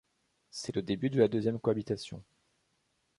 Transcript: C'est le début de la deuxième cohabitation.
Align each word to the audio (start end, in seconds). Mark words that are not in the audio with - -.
C'est 0.49 0.75
le 0.75 0.81
début 0.81 1.11
de 1.11 1.19
la 1.19 1.27
deuxième 1.27 1.59
cohabitation. 1.59 2.23